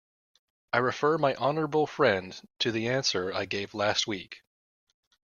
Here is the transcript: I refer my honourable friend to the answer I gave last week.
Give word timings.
I 0.73 0.79
refer 0.79 1.19
my 1.19 1.35
honourable 1.35 1.85
friend 1.85 2.33
to 2.57 2.71
the 2.71 2.87
answer 2.87 3.31
I 3.31 3.45
gave 3.45 3.75
last 3.75 4.07
week. 4.07 4.41